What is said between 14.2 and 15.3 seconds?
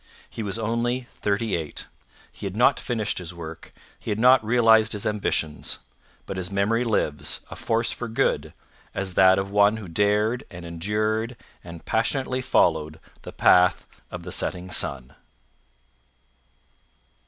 the setting sun.